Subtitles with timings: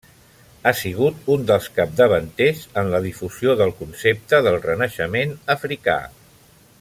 [0.63, 5.99] Ha sigut un dels capdavanters en la difusió del concepte del Renaixement Africà.